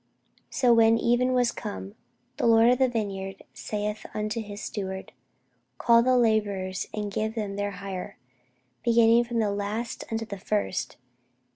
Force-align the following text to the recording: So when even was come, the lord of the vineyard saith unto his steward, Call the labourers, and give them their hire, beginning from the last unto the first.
So 0.49 0.73
when 0.73 0.97
even 0.97 1.31
was 1.31 1.51
come, 1.51 1.93
the 2.37 2.47
lord 2.47 2.69
of 2.69 2.79
the 2.79 2.89
vineyard 2.89 3.43
saith 3.53 4.03
unto 4.15 4.41
his 4.41 4.59
steward, 4.59 5.11
Call 5.77 6.01
the 6.01 6.17
labourers, 6.17 6.87
and 6.91 7.11
give 7.13 7.35
them 7.35 7.55
their 7.55 7.69
hire, 7.83 8.17
beginning 8.83 9.25
from 9.25 9.37
the 9.37 9.51
last 9.51 10.03
unto 10.11 10.25
the 10.25 10.39
first. 10.39 10.97